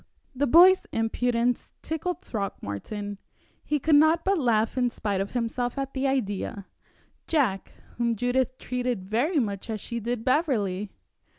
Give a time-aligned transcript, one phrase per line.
[0.33, 3.19] The boy's impudence tickled Throckmorton.
[3.63, 6.65] He could not but laugh in spite of himself at the idea
[7.27, 10.89] Jack, whom Judith treated very much as she did Beverley!